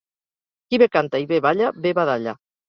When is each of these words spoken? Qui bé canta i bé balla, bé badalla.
Qui 0.71 0.79
bé 0.83 0.87
canta 0.95 1.21
i 1.25 1.27
bé 1.33 1.39
balla, 1.47 1.69
bé 1.85 1.93
badalla. 2.01 2.35